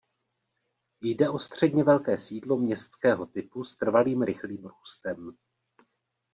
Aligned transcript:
Jde 1.01 1.29
o 1.29 1.39
středně 1.39 1.83
velké 1.83 2.17
sídlo 2.17 2.57
městského 2.57 3.25
typu 3.25 3.63
s 3.63 3.75
trvalým 3.75 4.21
rychlým 4.21 4.65
růstem. 4.65 5.37